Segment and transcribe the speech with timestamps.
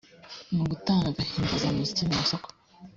[0.55, 2.47] mu gutanga agahimbazamusyi amasoko